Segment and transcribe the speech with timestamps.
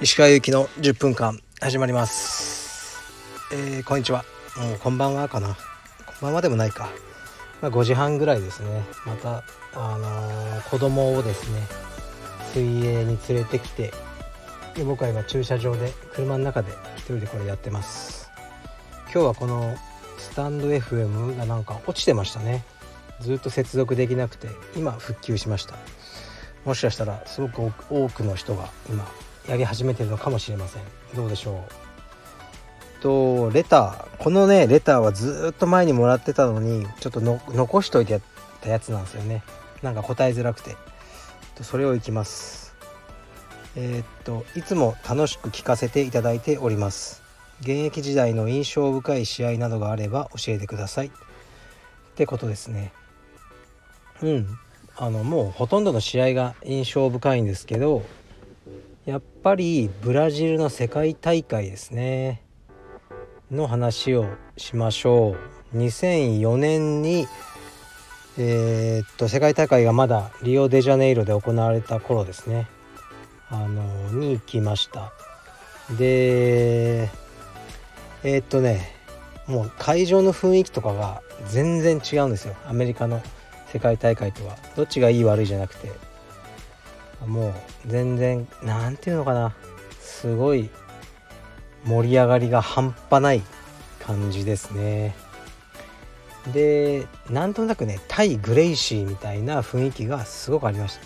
[0.00, 3.02] 石川由紀の10分間始まります。
[3.52, 4.24] えー、こんにちは。
[4.56, 5.56] もうこんばんはかな。
[6.06, 6.88] こんばんはでもないか、
[7.60, 8.84] まあ、5時半ぐらいですね。
[9.04, 9.42] また
[9.74, 11.62] あのー、子供をですね
[12.52, 13.92] 水泳に連れてきて
[14.76, 18.30] で僕は今駐車場で車の中で一人でこれやってます。
[19.12, 19.74] 今日はこの
[20.16, 22.64] スタンド FM がなんか落ちてましたね。
[23.20, 25.74] ずっと接続できなくて今復旧しました。
[26.64, 29.06] もしかしたらすごく多くの人が今
[29.48, 30.82] やり始めてるのかもしれません。
[31.14, 31.64] どうでしょ
[33.00, 33.02] う？
[33.02, 34.16] とレター。
[34.18, 38.22] このねレターはずっと前にもらってたのにちょっと残しといてやっ
[38.60, 39.42] たやつなんですよね。
[39.82, 40.76] なんか答えづらくて。
[41.62, 42.74] それをいきます。
[43.76, 47.22] えー、っといつも楽しく聞かせていただいております。
[47.60, 51.06] 現役時代の印象深い試合などがあれば教えてください。
[51.06, 51.10] っ
[52.16, 52.92] てことですね。
[54.22, 54.58] うん。
[54.98, 58.02] あのもうほとんどの試合が印象深いんですけど
[59.04, 62.42] やっぱりブラジルの世界大会ですね。
[63.50, 65.36] の話をしましょ
[65.72, 65.76] う。
[65.78, 67.28] 2004年に
[68.38, 72.66] えー、っと世界大会がまだリオデジャネイロで行われた頃ですね。
[73.48, 75.12] あのに行きました。
[75.96, 77.02] で
[78.24, 78.92] えー、っとね
[79.46, 82.56] もう会場の雰囲気とかが全然違うんですよ。
[82.66, 83.22] アメリカの
[83.76, 85.92] 世界大会とはどっちがいい悪いじゃなくて
[87.26, 87.54] もう
[87.86, 89.54] 全然何て言うのかな。
[90.00, 90.70] すごい
[91.84, 93.42] 盛り上がりが半端ない
[94.00, 95.14] 感じですね。
[96.54, 100.98] でなんとなくね対グレイシーみたいな雰囲気がすごくありまし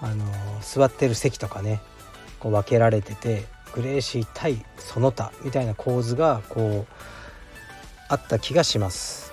[0.00, 0.06] た。
[0.06, 0.24] あの
[0.62, 1.82] 座ってる席とかね
[2.40, 3.44] こう分けられてて
[3.74, 6.92] グレイシー対その他みたいな構図がこう
[8.08, 9.27] あった気がします。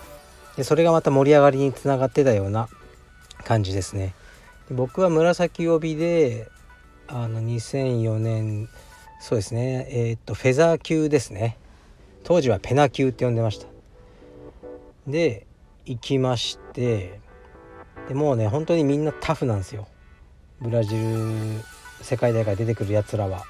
[0.57, 2.69] でそれがまた盛り上がりにつながってたような
[3.43, 4.13] 感じですね。
[4.69, 6.49] で僕は紫帯で
[7.07, 8.69] あの2004年
[9.19, 9.87] そうですね。
[9.89, 11.57] えー、っとフェザー級ですね。
[12.23, 13.67] 当時はペナ級って呼んでました。
[15.07, 15.45] で
[15.85, 17.19] 行きまして
[18.07, 19.87] でもうね本当にみんなタフなんですよ。
[20.61, 21.63] ブラジル
[22.01, 23.43] 世界大会出てくるやつらは。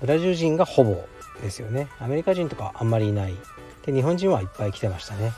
[0.00, 1.04] ブラジル人がほぼ
[1.40, 1.88] ですよね。
[1.98, 3.34] アメリカ人とかあんまりいない。
[3.84, 5.32] で日本人はいっぱい来てましたね。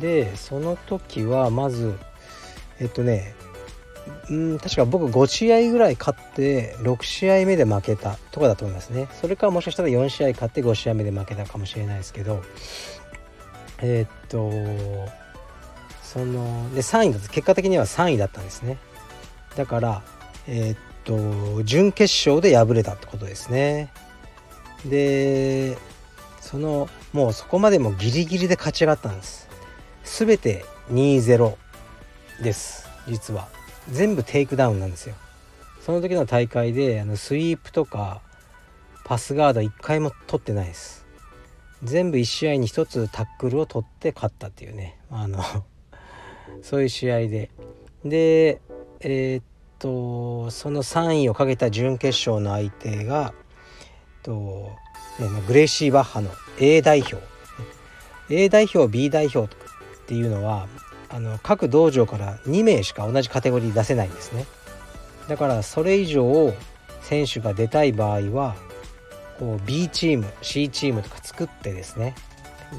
[0.00, 1.94] でその時はまず
[2.80, 3.34] えっとね
[4.30, 9.08] うん確か僕5試合ぐらい勝って6試合目で負けたとかだと思いますね。
[9.20, 12.42] それかもしかしたら4試合勝って5試合目で負けたかもしれないですけど
[13.78, 15.10] えー、っと
[16.02, 18.78] そので3位だ結果的には3位だったんですね。
[19.56, 20.02] だから
[20.46, 23.90] えー、っと準決勝で敗れたってことですね。
[24.84, 25.76] で
[26.40, 29.45] そのもうそこまでもギリギリで勝ち上がったんです。
[30.06, 31.56] 全て2-0
[32.42, 32.88] です。
[33.08, 33.48] 実は。
[33.90, 35.14] 全部テイクダウンなんですよ。
[35.80, 38.20] その時の大会であのスイープとか
[39.04, 41.04] パスガード1回も取ってないです。
[41.82, 44.98] 全部1試合に1つタックルを取って勝ったっていうね。
[45.10, 45.42] あの
[46.62, 47.50] そういう試合で。
[48.04, 48.60] で
[49.00, 49.44] えー、っ
[49.78, 53.34] とその3位をかけた準決勝の相手が
[54.22, 54.72] と、
[55.18, 57.16] ね、グレイシー・バッハの A 代表。
[58.28, 59.48] A 代表 B 代表
[60.06, 60.68] っていうのは
[61.08, 64.46] あの各道場から2名しか同じカテゴリー出せないんですね。
[65.28, 66.54] だからそれ以上
[67.02, 68.54] 選手が出たい場合は
[69.40, 72.14] こう B チーム C チームとか作ってですね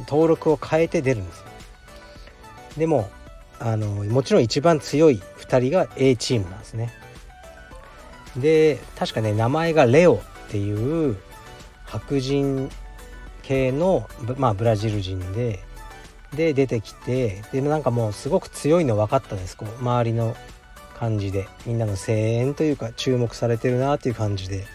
[0.08, 1.44] 登録を変えて出るんです
[2.78, 3.10] でも
[3.60, 6.94] あのもちろん一番強い2人が A チームなんですね。
[8.38, 11.18] で確かね名前がレオっていう
[11.86, 12.70] 白人
[13.42, 15.60] 系の、まあ、ブラジル人で
[16.36, 20.36] で出てきてでなんかもうすごく強いの分かったですこう周りの
[20.98, 21.48] 感じで。
[21.66, 24.66] みんなの声援というか注目されてるなっていう感じで。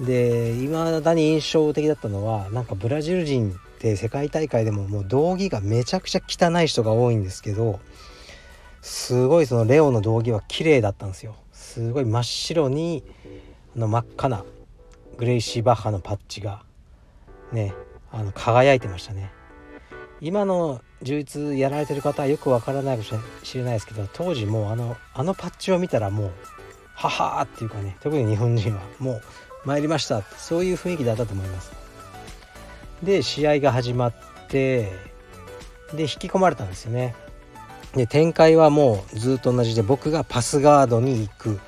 [0.00, 7.80] でいまだに印象的だったのはなんかブラジル人って世界大会でももう道着がめちゃくちゃ汚い人が多いんですけど
[8.80, 11.34] すごいそのレオの道着は綺麗だったんですよ。
[11.52, 13.02] すごい真っ白に
[13.76, 14.44] あの真っ赤な
[15.16, 16.62] グレイシー・バッハのパッチが
[17.52, 17.74] ね
[18.12, 19.32] あの輝いてましたね。
[20.20, 26.32] 今の充実やられてる方はよくわからないかもしれないですけど当時もうあのあのパッチを見たらもう
[26.94, 29.22] ははーっていうかね特に日本人はもう
[29.64, 31.72] 参りましたそういう雰囲気だったと思います。
[33.02, 34.14] で試合が始まっ
[34.48, 34.92] て
[35.94, 37.14] で引き込まれたんですよね。
[37.94, 41.60] で展開はもうずっと同じで僕がパスガードに行く。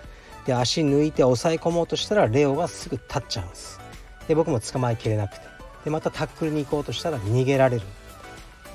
[0.47, 3.79] で足抜いて抑え込もうとしたらレオがすぐ立っちゃうんです。
[4.27, 5.43] で僕も捕まえきれなくて。
[5.85, 7.83] でまたタックルに行こうとしたら逃げられる。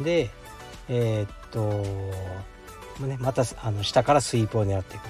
[0.01, 0.29] で
[0.87, 1.83] えー、っと
[3.05, 5.03] ね、またあの下からスイープを狙っていく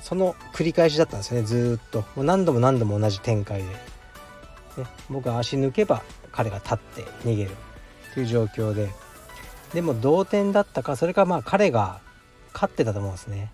[0.00, 2.00] その繰り返しだったんですよねずっと。
[2.16, 3.74] もう何度も何度も同じ展開で、ね、
[5.10, 6.02] 僕は足抜けば
[6.32, 7.50] 彼が立って逃げる。
[8.10, 8.88] っていう状況で。
[9.74, 12.00] でも同点だったかそれかまあ彼が
[12.52, 13.52] 勝ってたと思うんですね。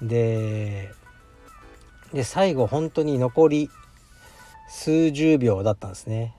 [0.00, 0.92] で
[2.12, 3.70] で最後本当に残り
[4.68, 6.34] 数十秒だったんですね。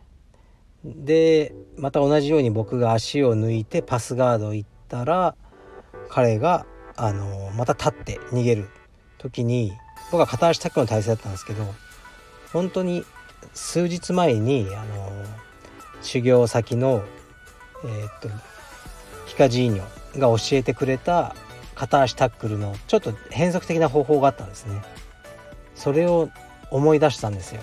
[0.83, 5.35] でまた同じように僕が足を抜いてパスガード行ったら
[6.09, 6.65] 彼が
[6.95, 8.69] あのまた立って逃げる
[9.17, 9.73] 時に
[10.11, 11.65] 僕は片足タックルの体勢だったんですけど
[12.53, 13.03] 本当に
[13.53, 15.11] 数日前にあの
[16.01, 17.03] 修行先の
[17.83, 18.29] えー、っと
[19.27, 21.35] ヒカジーニョが教えてくれた
[21.75, 24.81] 片足タックルのちょっと変則的な方法があったんですね。
[25.75, 26.29] それを
[26.71, 27.61] 思い出したんですよ。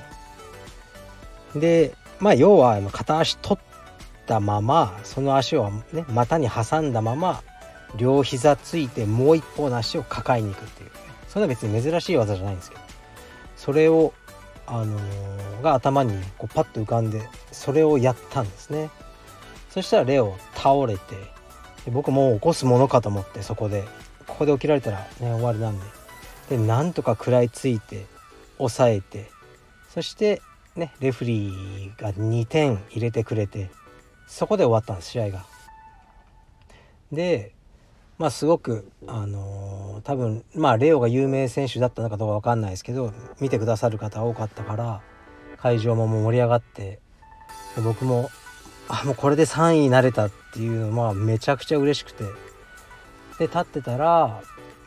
[1.57, 7.43] でまあ要は片足取ったままその足をね股に挟んだまま
[7.99, 10.91] 両膝ついてもう一方の足を抱えに行くっていう。
[11.29, 12.83] それは別に珍しい技じゃないんですけど。
[13.59, 14.15] それを
[14.67, 18.89] あのー、が頭に、こうパッと浮かんでそれをやったんですね。
[19.69, 21.01] そしたらレオ倒れて
[21.91, 23.85] 僕もう起こすものかと思ってそこで
[24.27, 25.85] ここで起きられたらね終わりなんで。
[26.49, 28.07] でなんとか食らいついて
[28.57, 29.31] 抑えて
[29.93, 30.41] そして
[30.77, 33.71] ねレフリーが2点入れてくれて
[34.27, 35.47] そこで終わったんです試合が。
[37.13, 37.53] で
[38.19, 45.01] まあすごくあのー、多分まあレオが有名選手だったのかどうか分かんないですけど見てくださる方多かったから
[45.59, 47.01] 会場ももう盛り上がって
[47.83, 48.31] 僕も
[48.89, 52.25] あもうこれで3位になれたっていうのはめちゃくちゃ嬉しくて
[53.39, 54.43] で立ってたら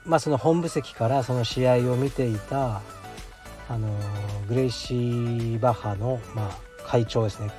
[0.06, 2.82] まあその本部席からその試合を見ていた
[3.70, 3.90] あの
[4.48, 7.52] グレイシー・バッハの、まあ、会長ですね。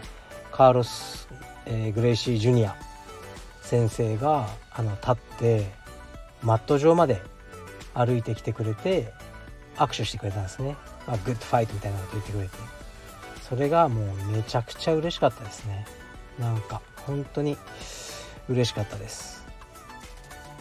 [0.50, 1.28] カーロス、
[1.66, 2.74] えー、グレイシー・ジュニア
[3.60, 5.66] 先生があの立って
[6.42, 7.22] マット上まで
[7.94, 9.12] 歩いてきてくれて
[9.76, 10.76] 握手してくれたんですね、
[11.06, 12.78] まあ、 good fight みたいなこと言ってくれて。
[13.48, 15.86] それがもうめちゃくちゃ嬉しかったですね。
[16.38, 17.56] なんか本当に
[18.48, 19.42] 嬉しかったです。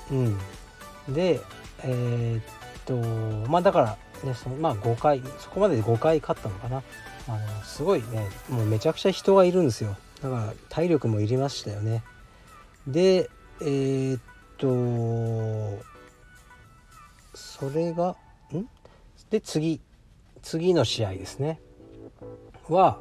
[0.10, 0.38] うん。
[1.10, 1.42] で
[1.84, 2.44] えー、っ
[3.44, 6.84] とまあだからねそのまあ5回そこまでで5回勝ったのかな。
[7.30, 9.98] あのすごいねもうめちゃくちゃ人がいるんですよ。
[10.22, 12.04] だから体力もいりましたよね。
[12.88, 13.30] で
[13.62, 14.22] えー、っ
[14.58, 15.84] と
[17.34, 18.16] それが
[18.54, 18.66] ん？
[19.30, 19.82] で次
[20.42, 21.60] 次の試合ですね。
[22.70, 23.00] は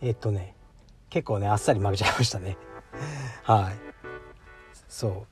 [0.00, 0.54] えっとね
[1.10, 2.56] 結構ねあっさり負けちゃいましたね。
[3.44, 3.74] はい。
[4.88, 5.26] そう。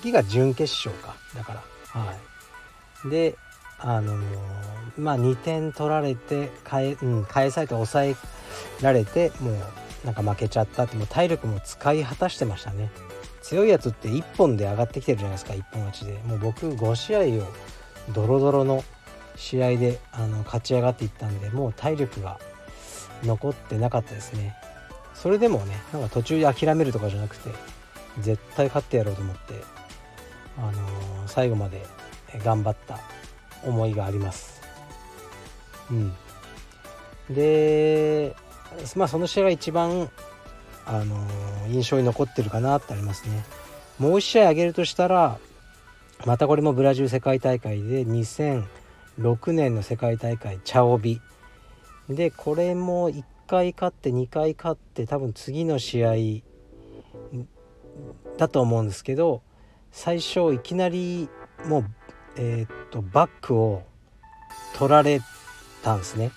[0.00, 1.16] 次が準決勝か。
[1.34, 2.14] だからは
[3.04, 3.10] い。
[3.10, 3.36] で
[3.84, 4.16] あの、
[4.98, 8.16] まあ2点取られて返,、うん、返されて抑え
[8.80, 9.54] られてもう
[10.04, 12.90] なんか負けちゃったってもう体力も使い果たしてましたね。
[13.42, 16.18] 強いやつって1本で上がってきてるじゃないですか1本勝ちで。
[16.24, 17.46] もう僕5試合を
[18.12, 18.82] ドロドロの
[19.36, 22.38] 試合であの勝ち上がっていったんでもう体力が
[23.22, 24.56] 残ってなかったですね。
[25.14, 27.50] それでもねなんか途中で諦めるとかじゃなくて
[28.20, 29.54] 絶対勝ってやろうと思って
[30.58, 30.72] あのー、
[31.26, 31.84] 最後まで
[32.44, 33.00] 頑張った
[33.66, 34.62] 思いがあります。
[35.90, 36.14] うん、
[37.30, 38.34] で
[38.96, 40.10] まあその試合が一番、
[40.86, 43.44] あのー、印象に残ってるかなってありますね。
[43.98, 45.38] もう1試合挙げるとしたら
[46.26, 51.20] またこれもブラジル世界大会で2006年の世界大会チャオビ
[52.08, 56.14] でこれも1回勝って2回勝って多分次の試合
[58.36, 59.42] だと思うんですけど
[59.92, 61.28] 最初いきなり
[61.66, 61.90] もう
[62.36, 63.82] えー、っとバックを
[64.76, 65.20] 取られ
[65.82, 66.32] たんですね。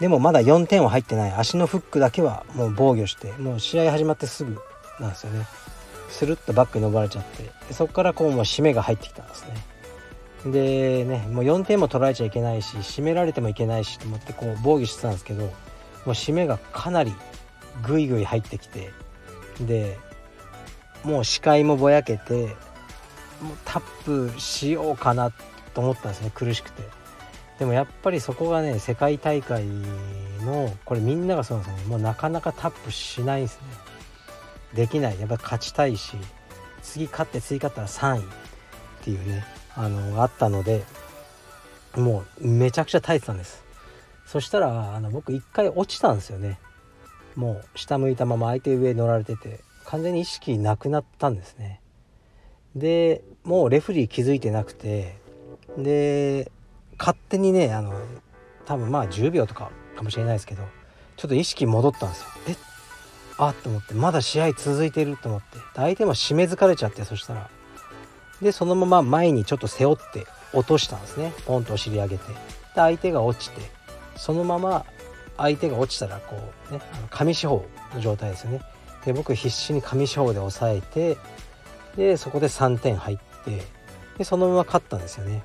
[0.00, 1.32] でもまだ4点は入ってない。
[1.32, 4.58] 足のフックだけはもう防御してもう試合始まってすぐ
[5.00, 5.46] なんですよね。
[6.08, 7.44] スルッとバックに伸ばれちゃって。
[7.68, 9.72] でそこからこうもう締めが入ってきたんですね。
[10.46, 15.50] でねもう4点も取られちゃいけないし締められてもいけないしと思ってこう防御してたんですけども
[16.06, 17.14] う締めがかなり
[17.86, 18.90] グイグイ入ってきて
[19.60, 19.98] で
[21.04, 22.56] もう視界もぼやけて
[23.42, 25.32] もうタップしようかな
[25.74, 26.82] と思ったんですね苦しくて。
[27.58, 29.64] でもやっぱりそこがね世界大会
[30.40, 31.90] のこれみんながそうなんですよね。
[31.90, 33.66] もうなかなかタップしないですね。
[34.74, 35.20] できない。
[35.20, 36.16] やっぱ勝ちたいし
[36.82, 38.24] 次勝って次勝ったら3位っ
[39.02, 39.44] ていうね
[39.74, 40.82] あのあったので
[41.94, 43.62] もうめちゃくちゃ耐えてたんです。
[44.26, 46.58] そしたらあの僕一回落ちたんですよね。
[47.36, 51.81] もう下向いたまま相手上乗られてて完全に意識なくなったんですね。
[52.76, 55.16] でもうレフリー気づいてなくて
[55.76, 56.50] で
[56.98, 57.94] 勝手にねあの
[58.64, 60.62] 多分まあ10秒とかかもしれないですけど
[61.16, 62.26] ちょっと意識戻ったんですよ。
[62.48, 62.56] え
[63.38, 63.54] あっ？
[63.54, 65.58] と思ってまだ試合続いてると思って。
[65.74, 67.50] 相手も締め疲れちゃってそしたら。
[68.40, 71.32] でそのまま前にちょっと背負って落としたんですね。
[71.46, 72.28] ポンとお尻上げて。
[72.28, 72.34] で
[72.74, 73.60] 相手が落ちて
[74.16, 74.84] そのまま
[75.36, 76.36] 相手が落ちたらこ
[76.70, 77.64] うねあの上四方
[77.94, 78.60] の状態ですよね。
[79.04, 81.18] で僕必死に上四方で抑えて
[81.96, 83.62] でそこで3点入って
[84.18, 85.42] でそのまま勝ったんですよね。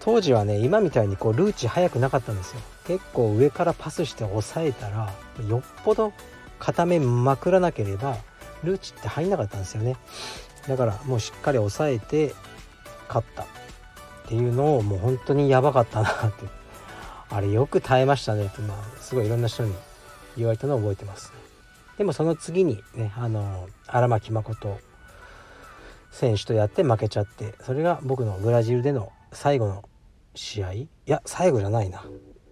[0.00, 2.60] 当時はね今みたいにこうルーチ速くなかったんですよ。
[2.86, 5.12] 結構上からパスして抑えたら
[5.48, 6.12] よっぽど
[6.58, 8.16] 固めまくらなければ
[8.62, 9.96] ルーチって入んなかったんですよね。
[10.68, 12.34] だからもうしっかり抑えて
[13.08, 13.46] 勝ったっ
[14.26, 16.64] ていうのをもう本当にやばかったなって。
[17.30, 19.74] あれよく耐えましたねってまあすごいいろんな人に
[20.36, 21.32] 言われたのを覚えてます、
[21.98, 24.78] でもその次にねあの荒牧誠
[26.14, 29.82] 選手とやって負けちゃってそれが僕のブラジルでの最後の
[30.36, 30.72] 試合。
[30.72, 32.04] いや最後じゃないな。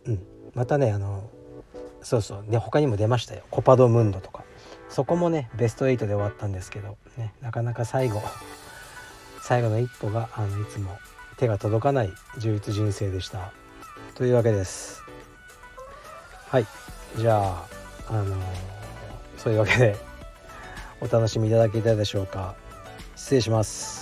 [0.04, 0.20] うん。
[0.52, 1.30] またねあの
[2.02, 2.44] そうそう。
[2.48, 3.42] で他にも出ましたよ。
[3.50, 4.42] コパドムンドとか。
[4.88, 8.20] そこもねベスト8で終わったんですけど、ね、なかなか最後
[9.40, 10.98] 最後の一歩があのいつも
[11.36, 13.52] 手が届かない充実人生でした。
[14.16, 15.04] というわけです。
[16.48, 16.66] はい。
[17.16, 17.64] じゃあ
[18.08, 18.38] あのー、
[19.38, 19.96] そういうわけで
[21.00, 22.56] お楽しみいただけたでしょうか。
[23.16, 24.01] 失礼します。